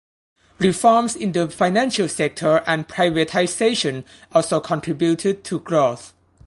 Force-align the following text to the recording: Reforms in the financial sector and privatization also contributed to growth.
Reforms 0.57 1.15
in 1.15 1.31
the 1.31 1.47
financial 1.47 2.07
sector 2.09 2.63
and 2.65 2.87
privatization 2.87 4.03
also 4.31 4.59
contributed 4.59 5.43
to 5.43 5.59
growth. 5.59 6.13